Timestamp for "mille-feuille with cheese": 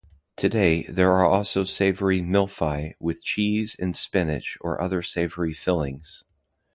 2.23-3.75